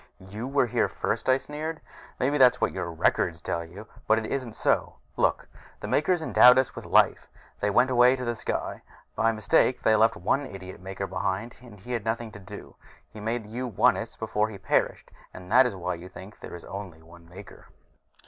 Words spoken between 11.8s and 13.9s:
had nothing to do. He made you